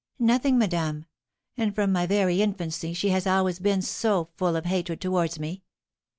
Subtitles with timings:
[0.17, 1.05] "Nothing, madame;
[1.55, 5.61] and from my very infancy she had always been so full of hatred towards me.